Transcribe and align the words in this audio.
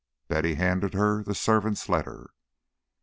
Betty 0.29 0.55
handed 0.55 0.95
her 0.95 1.21
the 1.23 1.35
servant's 1.35 1.87
letter. 1.87 2.31